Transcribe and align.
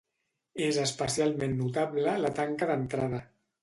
És 0.67 0.79
especialment 0.85 1.55
notable 1.61 2.19
la 2.27 2.35
tanca 2.43 2.75
d'entrada. 2.75 3.27